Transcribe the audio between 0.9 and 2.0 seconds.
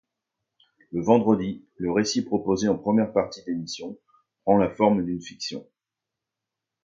Le vendredi, le